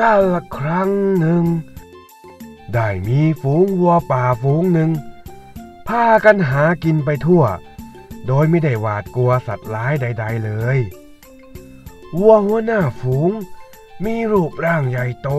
[0.00, 1.44] กาลครั้งหนึ่ง
[2.74, 4.90] ได้มีฝูงวัวป่าฝูงหนึ่ง
[5.88, 7.44] พากันหากินไปทั่ว
[8.26, 10.78] โดยไม่ได้หวาดกลัวสัตว์ร้ายใด ๆ เลย
[12.18, 13.30] วัวหัวหน้าฝูง
[14.04, 15.30] มีรูปร่างใหญ่โต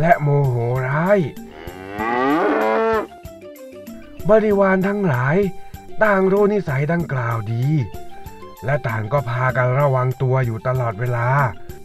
[0.00, 0.54] และโมโห
[0.88, 1.18] ร้าย
[4.30, 5.36] บริวารทั้งหลาย
[6.02, 7.66] ต่างรู้นิสัยดังกล่าวดี
[8.64, 11.28] และต่างก็พากันระวังตัวอยู่ตลอดเวลา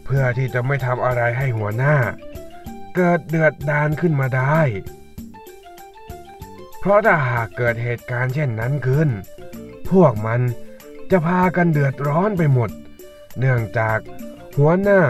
[0.04, 1.96] เพื่อที่จะไม่ทำอะไรให้หัวหน้า
[2.94, 4.60] เกิดเดือดดานขึ้นมาได้
[6.78, 9.08] เพราะถ้าหากเกิดเหตุการณ์เช่นนั้นขึ้น
[9.90, 10.40] พวกมัน
[11.10, 12.70] จะพากันเดือดร้อนไปหมด
[13.38, 13.98] เนื่องจาก
[14.56, 15.00] หัวหน้า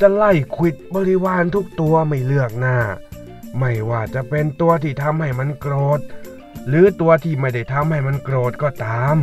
[0.00, 2.78] จะไล่ควิดบริวารทุกตัวไม่เลือกหน้า
[3.58, 6.00] ไม่ว่าจะเป็นตัวที่ทำให้มันโกรธ
[6.68, 9.16] หรือตัวที่ไม่ได้ทำให้มันโกรธก็ตาม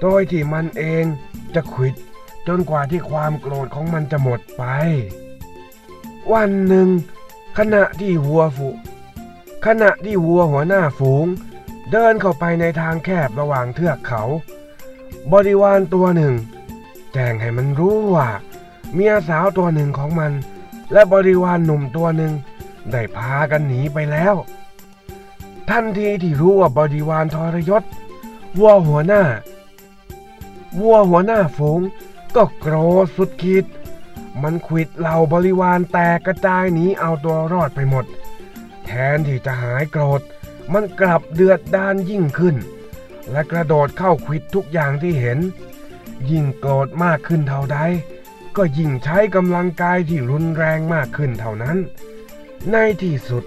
[0.00, 1.04] โดยที่มันเอง
[1.54, 1.94] จะขิด
[2.48, 4.64] จนกว่าที่ความโกรธของมันจะหมดไป
[6.32, 6.88] วันหนึ่ง
[7.58, 8.68] ขณะที่วัวฝู
[9.66, 11.26] ขณะที่วัวหัวหน้าฝูง
[11.90, 14.22] เดินเข้าไปในทางแคบระหว่างเทือกเขา
[15.32, 16.34] บริวารตัวหนึ่ง
[17.12, 18.28] แจ้งให้มันรู้ว่า
[18.94, 20.32] เมียสาวตัวหนึ่งของมัน
[20.92, 22.32] และบริวารหนุ่มตัวหนึ่ง
[22.90, 24.34] ได้พากันหนีไปแล้ว
[25.70, 27.82] ทันทีที่รู้ว่าบริวารทรยศ
[28.58, 29.22] วัวหัวหน้า
[30.80, 31.80] วัวหัวหน้าฝูง
[32.36, 32.74] ก็โกร
[33.04, 33.64] ธสุดขีด
[34.42, 38.06] มันขวิดเหล่าบริวารแตกกระจายหนีเอาตัวรอดไปหมด
[38.86, 40.20] แทนที่จะหายโกรธ
[40.72, 42.56] มันกลับเดือดดานยิ่งขึ้น
[43.30, 45.38] และกระโดดเข้าขวิดทุกอย่างที่เห็น
[46.30, 47.78] ยิ่งโกรธมากขึ้นเท่าใด
[48.56, 51.76] ก็ยิ่งใช้กำลังกายที่รุนแรงมากขึ้นเท่านั้น
[52.70, 53.44] ในที่สุด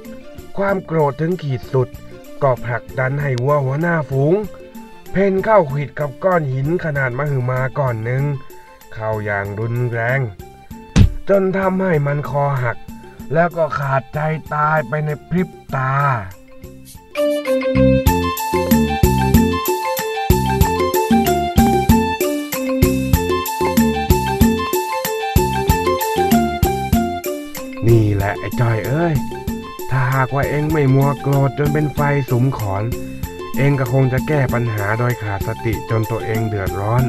[0.58, 1.90] ความโกรธถึงขีดสุด
[2.44, 4.36] ก็ผลักดันให้วัวหัวหน้าฝูง
[5.12, 8.24] เพนเข้าขวิดกับก้อนหินขนาดมหึมาก้อนหนึ่ง
[8.94, 10.20] เข้าอย่างรุนแรง
[11.30, 12.78] จนทำให้มันคอหัก
[13.34, 14.20] แล้วก็ขาดใจ
[14.54, 15.94] ตายไปในพริบตา
[27.88, 29.16] นี่แหละไอ้จอยเอ้ย
[29.92, 32.00] ถ้าหากว่าเองไม่มัวโกรธจนเป็นไฟ
[32.32, 32.84] สุมขอน
[33.58, 37.04] เองก็คงจะแก้ปัญหาโดยขาดสติจนตัวเองเดือดร้อน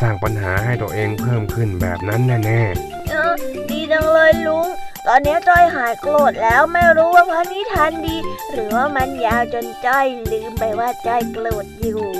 [0.00, 2.62] สร้างปัญหาให้ตัวเองเพิ่มขึ้นแบบนั้นแน่
[3.10, 3.34] เออ
[3.70, 4.68] ดีจังเลยลุง
[5.06, 8.16] ตอนนี้จ้อยหายโกรธแล้วไม่รู้ว่าพระนิทานดี
[8.52, 12.10] หรือว่ามันยาวจนจ้อยลืมไปว่าจ้อยโกรธอยู่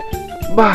[0.00, 0.72] ๆบ้า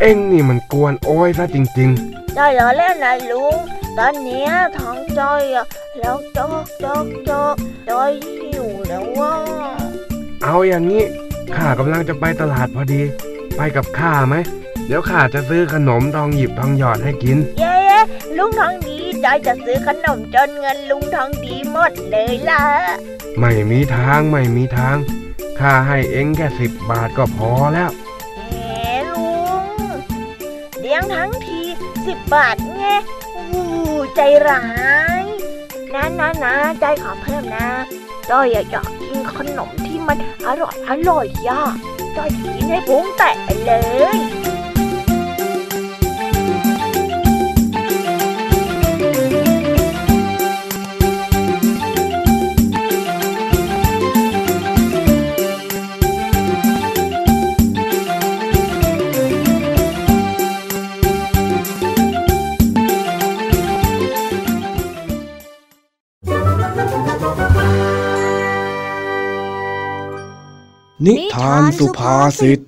[0.00, 1.90] เองนี่มันกวนโอ้ยซะจริง
[2.36, 3.56] จ้อยล้อเล่นนะลุง
[3.98, 5.66] ตอนเนี้ยท้องจ้อยอะ
[5.98, 7.56] แล้วจอกจอกจอก
[7.88, 11.02] จ้อยหิวแล้วว่าๆเอาอย่างนี้
[11.54, 13.02] ข้ากำลังจะไปตลาดพอดี
[13.56, 14.34] ไปกับข้าไหม
[14.86, 17.76] เดี๋ยวข้าจะซื้อขนมทองหยิบทองหยอดให้กิน เย้
[18.38, 22.64] ลุงทองดี จ้อยจะซื้อขนมจนเงินลุงทองดีหมดเลยล่ะ
[23.40, 24.96] ไม่มีทางไม่มีทาง
[25.58, 27.90] ข้าให้เองแค่สิบบาทก็พอแล้ว
[28.36, 28.56] แหม
[29.10, 29.30] ลุ
[29.62, 29.64] ง
[30.80, 31.60] เลี้ยงทั้งที
[32.06, 32.86] สิบบาทไง
[33.36, 33.48] อู้
[34.16, 34.64] ใจร้า
[35.22, 35.24] ย
[35.94, 37.68] นะนะนะใจขอเพิ่มนะ
[38.30, 41.62] จ้อยอยากกินขนมที่มันอร่อยอร่อยย่า
[42.16, 43.72] จ้อยจะกินให้พุงแตกไปเล
[44.16, 72.58] ยานสุภาษิต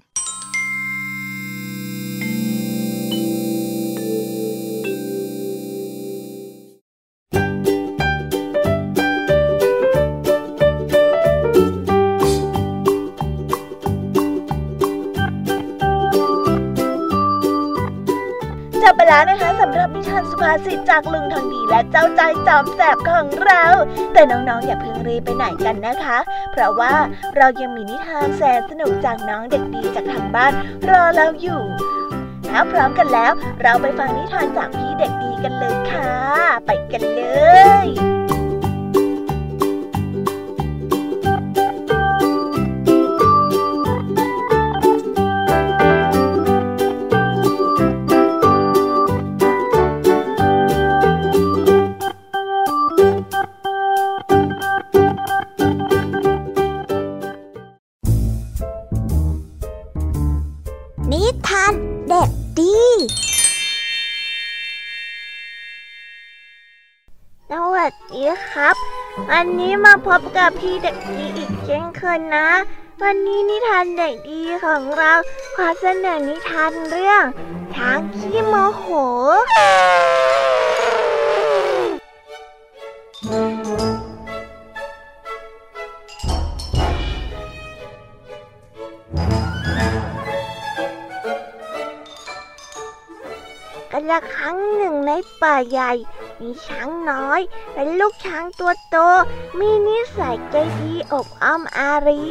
[20.90, 23.64] จากลุงทองดีและเจ้าใจจอมแสบของเรา
[24.12, 26.18] แต่น้องๆอย่าเพิ่งรีบไปไหนกันนะคะ
[26.52, 26.94] เพราะว่า
[27.36, 30.52] เรายังมีนิทานแสนสนุกจากน้องเด็กดีจากทางบ้าน
[30.90, 31.62] รอเราอยู่
[32.50, 36.12] ถ้าพร้อมกันแล้ว เราไปฟังนิทานจากพี่เด็กดีกันเลยค่ะ
[36.66, 37.22] ไปกันเล
[37.84, 38.09] ย
[67.80, 68.76] วัสดีครับ
[69.30, 72.48] วันนี้มาพบกับพี่เด็กดีอีกเช่นเคยนะ
[73.02, 75.12] วันนี้นิทานเด็กดีของเรา
[75.56, 77.24] ขอเสนอนิทานเรื่อง
[77.74, 78.84] ช้างขี้โมโห
[94.10, 95.92] ละครั้งหนึ่งในป่าใหญ่
[96.40, 97.40] มีช้างน้อย
[97.74, 98.96] เป็นลูกช้างตัวโต
[99.58, 102.22] มีนิสัยใจดีอบอ้อมอารี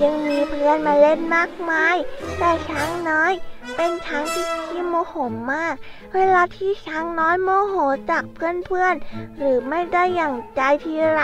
[0.00, 1.96] จึงมีเพื่อนมาเล่นมากมาย
[2.38, 3.32] แต่ช้างน้อย
[3.76, 5.14] เป็นช้างที่ขี้โมโห
[5.52, 5.74] มาก
[6.14, 7.74] เวลาที่ช้างน้อยโมโห
[8.10, 11.20] จากเพื่อนๆ หรือไม่ได้อย่างใจทีไร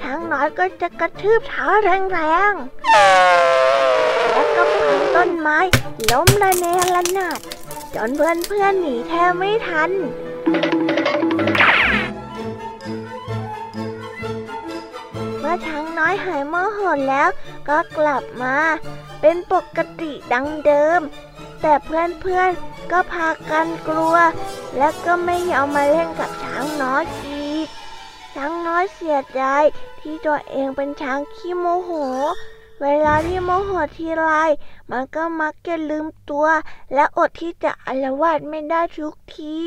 [0.00, 2.20] ช้างน้อยก็จะกระทืบเท้าแร
[2.52, 5.58] งๆ แล้วก็พังต้นไม้
[6.10, 7.38] ล้มระเนระนาด
[7.94, 9.90] จนเพื่อนๆหนีแทบไม่ทัน
[15.38, 16.78] เมื่อช้างน้อยหายโมโห
[17.08, 17.28] แล้ว
[17.68, 18.56] ก็กลับมา
[19.20, 21.00] เป็นปกติดังเดิม
[21.62, 24.16] แต่เพื่อนๆก็พากันกลัว
[24.76, 27.66] และก็ไม่ยอมมาเล่นกับช้างน้อยอีก
[28.34, 29.42] ช้างน้อยเสียใจ
[30.00, 31.90] ที่ตัวเองเป็นช้างขี้โมโห
[32.82, 34.26] เวลาที่โมโหทีไร
[34.90, 36.46] มันก็มักจะลืมตัว
[36.94, 39.58] และอดที่จะอาละวาดไม่ได้ทุกที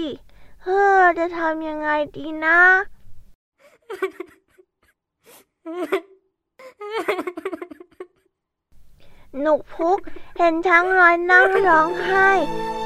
[0.64, 2.60] เฮ้อจะทำยังไงดีนะ
[9.40, 9.98] หนุกพุก
[10.38, 12.30] เห็นช้างน้อยนั่งร้องไห้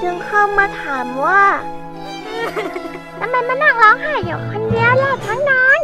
[0.01, 1.45] จึงเข้ามาถามว่า
[3.17, 5.79] ทำไมมานั่งร้องไห้อยู่คนเดียวล่ะช้างน้อย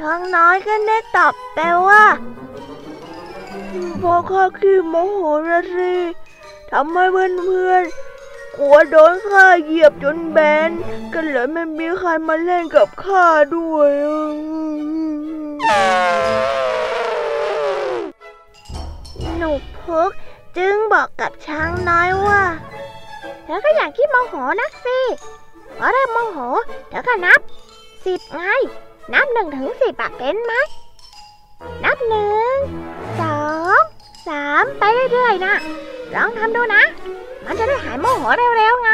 [0.00, 2.04] ช้างน้อยก็ได้ตอบไปว่า
[4.00, 5.18] เพราะข้าขี้โมโห
[5.48, 5.94] นะสิ
[6.70, 10.70] ทำให้เพื่อนๆกลัวโดนข้าเหยียบจนแบน
[11.12, 13.90] ก็เลยไม่มีใครมาเล่นกับข้าด้วย
[19.36, 20.10] หนูพุก
[20.56, 22.42] จึงบอกกับช้างน้อยว่า
[23.44, 24.98] เธอก็อย่างที่โมโหนักสิ
[25.78, 26.36] พอเริ่มโมโห
[26.88, 27.40] เธอก็นับ
[28.04, 28.42] สิบไง
[29.12, 30.52] นับหนึ่งถึงสิบอะเป็นไหม
[31.84, 32.56] นับหนึ่ง
[33.20, 33.40] สอ
[33.78, 33.80] ง
[34.28, 34.82] สามไป
[35.12, 35.54] เรื่อยๆนะ
[36.14, 36.82] ลองทำดูนะ
[37.44, 38.22] มันจะได้หายโมโห
[38.56, 38.90] เร็วๆไง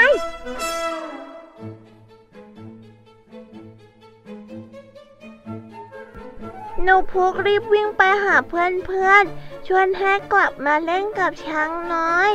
[6.83, 12.31] หนูพุกรีบวิ่งไปหาเพื่อนๆ ชวนให้กลับมาเล่นกับช้างน้อย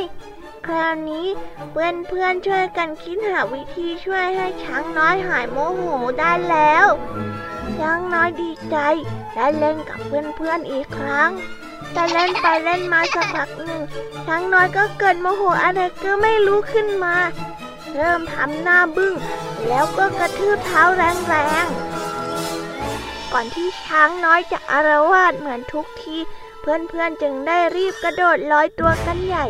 [0.66, 1.26] คราวนี้
[1.70, 5.82] เพื่อนๆช่วยกันคิดหาวิธีช่วยให้ช้างน้อยหายโมโห
[6.18, 6.86] ได้แล้ว
[7.78, 8.76] ช้างน้อยดีใจ
[9.34, 11.30] ได้เล่นกับเพื่อนๆอีกครั้ง
[11.92, 13.82] แต่เล่นไปเล่นมาสักพักหนึ่ง
[14.26, 17.16] ช้างน้อยก็เกิดโมโหอะไรก็ไม่รู้ขึ้นมา
[17.94, 19.14] เริ่มทำหน้าบึ้ง
[19.68, 26.16] แล้วก็กระทืบเท้าแรงๆ ก่อนที่ช้างน้อยจะอารวาสเหมือนทุกที
[26.60, 29.46] เพื่อนๆจึงได้รีบกระโดดลอยตัวกันใหญ่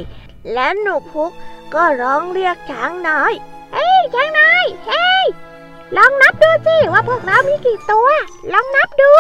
[0.53, 1.33] และหนูพุก
[1.75, 3.33] ก็ร้องเรียกช้างน้อย
[3.73, 5.27] เฮ้ยช้างน้อย เฮ้ย
[5.97, 8.09] ลองนับดูสิว่าพวกเรามีกี่ตัว
[8.53, 9.13] ลองนับดู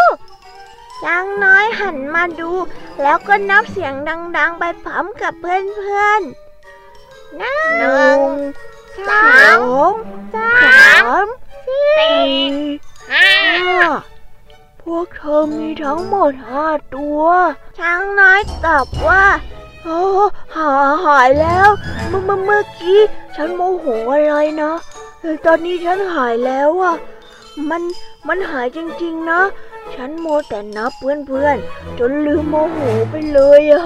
[1.02, 2.50] ช้างน้อยหันมาดู
[3.02, 8.18] แล้วก็นับเสียงดัง ๆ ไปพร้อมกับเพื่อนๆหนึ่ง
[9.08, 9.22] สอ
[9.90, 9.92] ง
[10.34, 10.52] สา
[11.24, 11.26] ม
[11.66, 11.98] สี่
[13.12, 13.30] ห้า
[14.82, 17.24] พวกเธอมีทั้งหมดห้าตัว
[17.78, 19.24] ช้างน้อยตอบว่า
[19.82, 20.02] โอ้
[20.56, 20.72] หา
[21.04, 21.68] หายแล้ว
[22.08, 23.00] เมื่อเมื่อกี้
[23.36, 24.72] ฉันโมโหอะไรนะ
[25.28, 26.96] แต่ตอนนี้ฉันหายแล้วอะ
[27.70, 27.82] มัน
[28.28, 29.40] มันหายจริงๆนะ
[29.94, 32.78] ฉันโมวแต่นับเพื่อนๆ จนลืมโมโห
[33.10, 33.84] ไปเลยอะ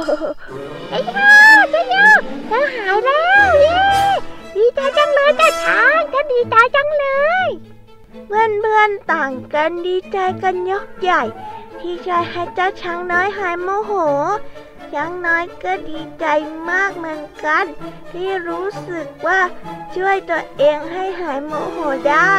[0.89, 1.33] ไอ้ย่า
[1.71, 2.07] เจ้าย่า
[2.49, 3.83] เธอหายแล้วเย้
[4.57, 7.07] ดีใจจังเลยเจ้าช้างฉันดีใจจังเล
[7.47, 7.49] ย
[8.27, 11.23] เพื่อนๆต่างกันดีใจกันยกใหญ่
[11.81, 13.93] ที่ช่วยให้เจ้าช้างน้อยหายโมโห
[14.93, 16.25] ช้างน้อยก็ดีใจ
[16.71, 17.65] มากเหมือนกัน
[18.13, 19.41] ที่รู้สึกว่า
[19.95, 21.79] ช่วยตัวเองให้หายโมโห
[22.09, 22.37] ได้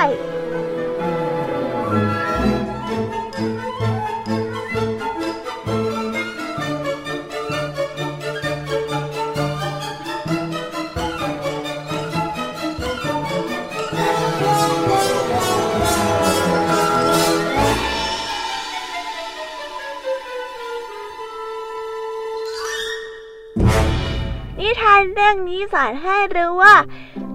[25.34, 26.76] รื่องนี้สอนให้รู้ว่า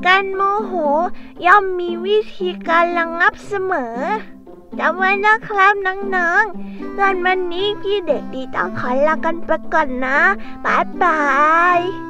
[0.07, 0.73] การโมโห
[1.47, 3.97] ย่อมมีวิธีการระงงับเสมอ
[4.79, 5.75] จำไว้นะครับ
[6.15, 10.19] น้องๆส่วนวันนี้พี่เด็กดีต้องขอลากันไปก่อนนะ
[10.65, 11.21] บายบา
[11.79, 12.08] ย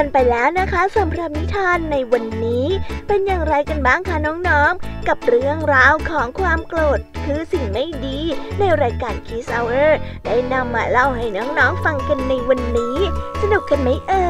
[0.00, 2.66] กันไปแล้วนะคะสำหรับนิทานในวันนี้
[3.06, 4.16] เป็นอย่างไรกันบ้างคะ
[4.48, 8.18] น้องๆ กับเรื่องราวของความโกรธคือสิ่งไม่ดี
[8.58, 12.98] ในรายการคีสเอาเออร์ได้นำมาเล่าให้น้องๆฟังกันในวันนี้
[13.40, 14.26] สนุกกันไหมเอ่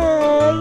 [0.55, 0.57] ย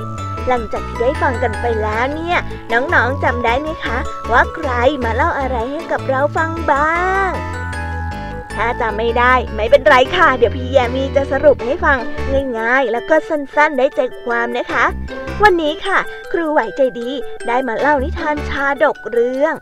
[0.48, 2.38] หลังจากที่ได้ฟังกันไปแล้วเนี่ย
[2.72, 3.98] น้องๆจำได้ไหมคะ
[4.32, 4.70] ว่าใคร
[5.04, 7.30] มาเล่าอะไรให้กับเราฟังบ้าง
[8.62, 11.98] ถ้าจำไม่ได้ไม่เป็นไรค่ะ เดี๋ยวพี่แยมีจะสรุปให้ฟัง
[12.58, 14.86] ง่ายๆ แล้วก็สั้นๆ ได้ใจความนะคะ
[15.44, 16.00] วันนี้ค่ะ
[16.32, 17.10] ครูไหวใจดี
[17.48, 19.54] ได้มาเล่านิทานชาดกเรื่อง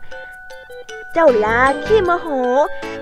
[1.12, 2.28] เจ้าลาขี้โมโห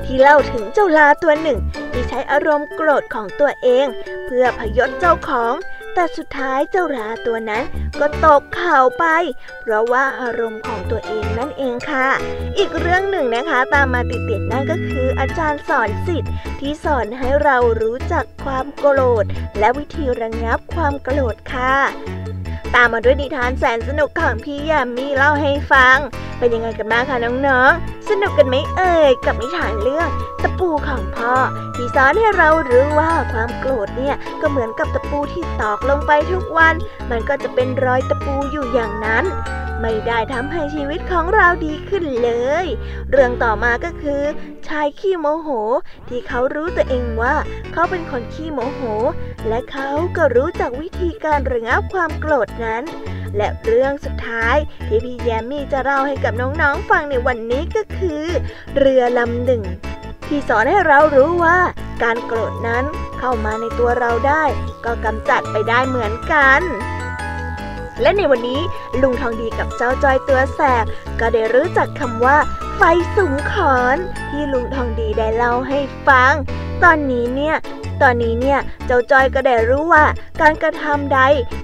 [0.04, 1.58] ที่เล่าถึงเจ้าลาตัวหนึ่ง
[1.92, 3.86] ที่ใช้อารมณ์โกรธของตัวเอง
[4.26, 5.54] เพื่อพยศเจ้าของ
[5.98, 7.64] แต่สุดท้ายเจ้าราตัวนั้น
[8.00, 9.04] ก็ตกเข่าไป
[9.60, 12.08] เพราะว่าอารมณ์ของตัวเองนั่นเองค่ะ
[12.58, 19.24] อีกเรื่องหนึ่งนะคะตามมาติดๆนั่นก็คืออาจารย์สอนสิทธิ์ที่สอนให้เรารู้จักความโกรธ
[19.58, 21.74] และวิธีระงับความโกรธค่ะ
[22.74, 25.96] ตามมาด้วยนิทานแสนสนุกของพี่ยามีเล่าให้ฟัง
[26.38, 30.08] เป็นยังไงกันบ้างคะน้องๆ สนุกกันไหมเอ่ยกับนิทานเรื่อง
[30.42, 31.34] ตะปูของพ่อ
[31.76, 36.74] ที่สอนให้เรารู้ว่าความโกรธเนี่ยก็เหมือนกับตะปูที่ตอกลงไปทุกวัน
[37.10, 39.26] มันก็จะเป็นรอยตะปูอยู่อย่างนั้น
[39.82, 42.30] ไม่ได้ทำให้ชีวิตของเราดีขึ้นเล
[42.64, 42.66] ย
[43.10, 44.22] เรื่องต่อมาก็คือ
[44.68, 45.48] ชายขี้โมโห
[46.08, 47.34] ที่เขารู้ตัวเองว่า
[47.72, 48.80] เขาเป็นคนขี้โมโห
[49.48, 52.82] และเขาก็รู้จักวิธีการระงับความโกรธนั้น
[53.36, 58.24] และเรื่องสุดท้ายที่พี่แยมมี่จะเล่าให้กับน้องๆฟังในวันนี้ก็คือ
[58.76, 59.62] เรือลำหนึ่ง
[60.28, 61.58] ที่สอนให้เรารู้ว่า
[62.02, 62.84] การโกรธนั้น
[63.18, 64.44] เข้ามาในตัวเราได้
[64.84, 66.62] ก็กำจัดไปได้เหมือนกัน
[68.02, 68.60] และในวันนี้
[69.02, 70.84] ลุงทองดีกับเจ้าจอยตัวแสบ
[71.20, 72.36] ก็ได้รู้จักคำว่า
[72.76, 72.82] ไฟ
[73.16, 73.96] สูงขอน
[74.30, 75.78] ที่ลุงทองดีได้เล่าให้
[76.08, 76.32] ฟัง
[76.82, 77.56] ตอนนี้เนี่ย
[78.02, 80.04] ตอนนี้เนี่ยเจ้าจอยก็ได้รู้ว่า
[80.40, 81.20] การกระทำใด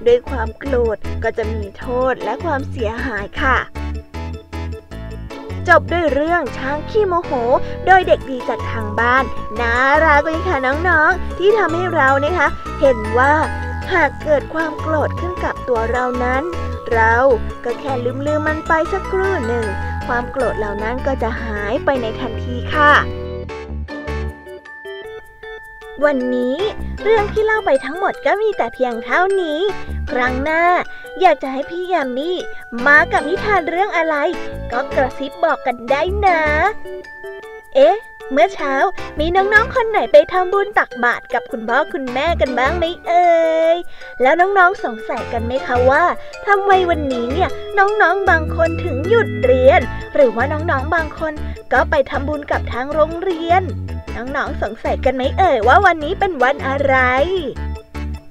[0.07, 3.57] ด้วยความโกรธก็จะมีโทษและความเสียหายค่ะ
[5.67, 7.31] จบด้วยเรื่องช้างขี้โมโห
[7.85, 9.23] โดยเด็กดีจากทางบ้าน
[9.59, 9.75] น่า
[10.05, 10.57] รักเลยค่ะ
[10.89, 12.47] น้องๆ ที่ทำให้เรานะคะ
[12.79, 13.33] เห็นว่า
[13.93, 16.43] หากเกิดความโกรธขึ้นกับตัวเรานั้น
[16.93, 17.15] เรา
[17.63, 19.65] ก็แค่ลืมลืมมันไปสักครู่หนึ่ง
[20.07, 22.91] ความโกรธเหล่านั้นก็จะหายไปในทันทีค่ะ
[26.05, 26.57] วันนี้
[27.03, 29.59] เรื่องที่เล่าไปทั้งหมดก็มีแต่เพียงเท่านี้
[30.11, 30.63] ครั้งหน้า
[31.21, 32.37] อยากจะให้พี่ยามี่
[32.85, 34.15] มากับนิทานเรื่องอะไร
[34.71, 36.41] ก็กระซิบบอกกันได้นะ
[37.75, 37.97] เอ๊ะ
[38.31, 38.73] เมื่อเช้า
[39.19, 43.31] มีน้องๆคนไหนไปทำบุญตักบาตรกับคุณพ่อคุณแม่กันบ้างไหมเอ่
[43.75, 43.77] ย
[44.21, 46.03] แล้วน้องๆสงสัยกันไหมคะว่า
[46.47, 49.81] ทำไมวันนี้เนี่ยน้องๆบางคนถึงหยุดเรียน
[50.13, 51.33] หรือว่าน้องๆบางคน
[51.73, 53.63] ก็ไปทำบุญกับทางโรงเรียน
[54.15, 56.95] น้องๆสงสัยกันไหมเอ่ยว่าวันนี้เป็นวันอะไร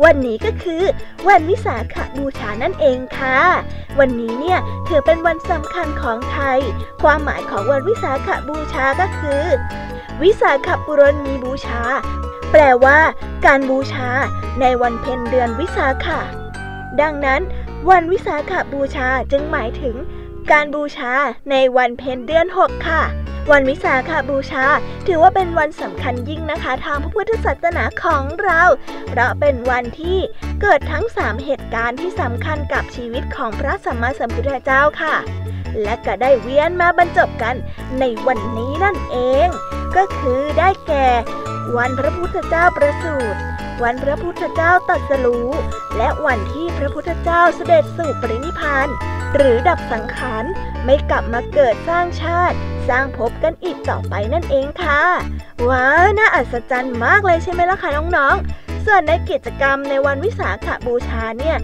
[0.05, 0.83] วันนี้ก็คือ
[1.29, 3.39] วันวิสาขบูชานั่นเองค่ะ
[3.99, 4.59] วันนี้เนี่ย
[4.89, 6.59] ถือเป็นวันสำคัญของไทย
[7.03, 9.43] ความหมายของวันวิสาขบูชาก็คือ
[10.23, 11.83] วิสาขบุรณีบูชา
[12.51, 12.99] แปลว่า
[13.47, 14.09] การบูชา
[14.61, 16.21] ในวันเพ็ญเดือนวิสาขะ
[17.01, 17.41] ดังนั้น
[17.91, 19.97] วันวิสาขบูชาจึงหมายถึง
[20.53, 21.13] การบูชา
[21.51, 23.03] ในวันเพ็ญเดือนหกค่ะ
[23.51, 24.65] วันวิสาขาบูชา
[25.07, 28.63] ถือว่าเป็นวันสำคัญยิ่งนะคะ ทางพระพุทธศาสนาของเรา
[29.09, 30.19] เพราะเป็นวันที่
[30.63, 35.15] เกิดทั้งสามเหตุการณ์ที่สำคัญกับชีวิตของพระสัมมาสัมพุทธเจ้าค่ะ
[35.83, 37.57] และก็ได้เวียนมาบรรจบกัน
[38.01, 39.49] ในวันนี้นั่นเอง
[39.97, 41.09] ก็คือได้แก่
[41.77, 43.41] วันพระพุทธเจ้าประสูติ
[43.83, 45.51] วันพระพุทธเจ้าตรัสรู้
[45.97, 48.89] และวันที่พระพุทธเจ้าเสด็จสู่ปรินิพาน
[49.37, 50.45] หรือดับสังขาร
[50.85, 52.57] ไม่กลับมาเกิดสร้างชาติ
[52.89, 55.03] สร้างภพกันอีกต่อไปนั่นเองค่ะ
[55.69, 61.57] ว้าว น่าอัศจรรย์มากเลยใช่ไหมล่ะคะน้องๆ ส่วนในกิจกรรมในวันวิสาขบูชาเนี่ย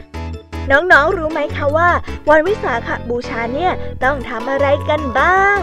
[0.71, 1.91] น้องๆ รู้ไหมคะว่า
[2.31, 3.73] วันวิสาขบูชาเนี่ย
[4.05, 5.59] ต้องทำอะไรกันบ้าง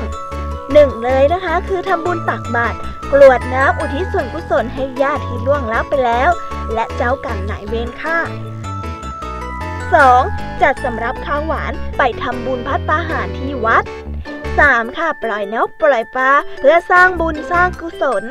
[0.72, 2.78] หนึ่งเลยนะคะ คือทำบุญตักบาตร
[3.12, 6.30] กรวดน้ำอุทิศส่วนกุศลให้ญาติที่ล่วงลับไปแล้ว
[6.74, 8.20] และเจ้ากรรมนายเวรค่ะ
[9.94, 10.62] 2.
[10.62, 13.84] จัดสำรับข้าวหวานไปทำบุญพัตตาหารที่วัด
[14.40, 14.98] 3.
[14.98, 18.26] ค่ะปล่อยนกปล่อยปลาเพื่อสร้างบุญสร้างกุศล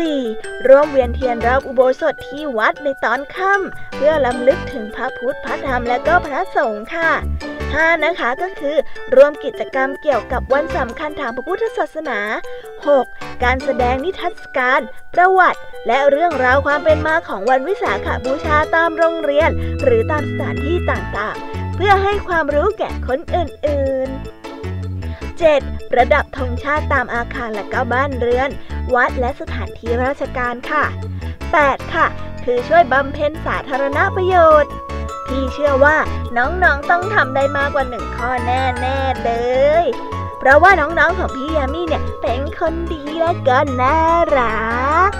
[0.00, 0.68] 4.
[0.68, 7.10] ร่วมเวียนเทียนรอบอุโบสถที่วัดในตอนค่ำเพื่อลำลึกถึงพระพุทธพระธรรมและก็พระสงฆ์ค่ะ
[7.56, 8.04] 5.
[8.04, 8.76] นะคะก็คือ
[9.14, 12.18] ร่วมกิจกรรมเกี่ยวกับวันสำคัญทางพระพุทธศาสนา
[12.80, 13.42] 6.
[13.44, 14.80] การแสดงนิทรรศการ
[15.14, 19.50] ประวัติ และเรื่องราวความเป็นมาของวันวิสาขบูชาตามโรงเรียน
[19.84, 24.41] หรือตามสถานที่ต่างๆ เพื่อให้ความรู้แก่คนอื่นๆ
[25.42, 25.96] 7.
[25.98, 28.50] ระดับธงชาติตามอาคารและก็บ้านเรือน
[28.94, 30.84] วัดและสถานที่ราชการค่ะ
[31.38, 31.94] 8.
[31.94, 32.06] ค่ะ
[32.44, 34.72] คือช่วยบำเพ็ญสาธารณประโยชน์
[35.26, 35.96] พี่เชื่อว่า
[36.36, 39.32] น้องๆต้องทำได้มากกว่าหนึ่งข้อแน่ๆเล
[39.82, 39.84] ย
[40.38, 43.96] เพราะว่าน้องๆของพี่ยามีเนี่ยเป็นคนดีและก็น่า
[44.38, 45.12] รัก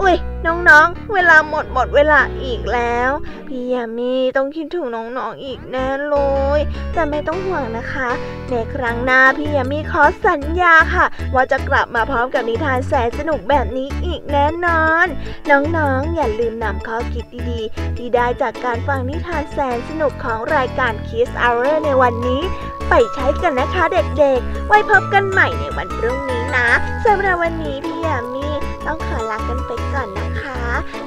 [0.00, 3.10] อุ้ยน้องๆ เวลาหมดหมดเวลาอีกแล้ว
[3.48, 6.16] พี่ยามีต้องคิดถึงน้องๆอีกแน่เล
[6.58, 6.60] ย
[6.92, 8.10] แต่ไม่ต้องห่วงนะคะ
[8.48, 15.06] ในครั้งหน้าพี่ยามีขอสัญญาค่ะ ว่าจะกลับมาพร้อมกับนิทานแสนสนุกแบบนี้อีกแน่นอน
[15.50, 22.42] น้องๆ อย่าลืมนำข้อคิดดีๆ ที่ได้จากการฟังนิทานแสนสนุกของรายการ Kiss Hour ในวันนี้
[22.88, 26.68] ไปใช้กันนะคะเด็กๆ ไว้พบกันใหม่ในวันพรุ่งนี้นะ
[27.04, 28.48] สำหรับวันนี้พี่ยามี
[28.88, 30.60] ต้องขอลากันไปก่อนนะคะ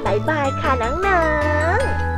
[0.05, 1.23] บ๊ายบายค่ะน้อ
[1.77, 2.10] งๆ